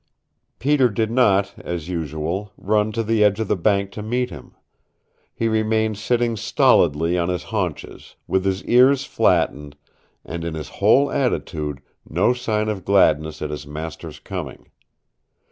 Peter 0.57 0.89
did 0.89 1.11
not, 1.11 1.53
as 1.59 1.87
usual, 1.87 2.51
run 2.57 2.91
to 2.91 3.03
the 3.03 3.23
edge 3.23 3.39
of 3.39 3.47
the 3.47 3.55
bank 3.55 3.91
to 3.91 4.01
meet 4.01 4.31
him. 4.31 4.55
He 5.31 5.47
remained 5.47 5.99
sitting 5.99 6.35
stolidly 6.37 7.19
on 7.19 7.29
his 7.29 7.43
haunches, 7.43 8.15
with 8.25 8.43
his 8.43 8.63
ears 8.65 9.03
flattened, 9.03 9.75
and 10.25 10.43
in 10.43 10.55
his 10.55 10.69
whole 10.81 11.11
attitude 11.11 11.81
no 12.09 12.33
sign 12.33 12.67
of 12.67 12.83
gladness 12.83 13.43
at 13.43 13.51
his 13.51 13.67
master's 13.67 14.17
coming. 14.17 14.69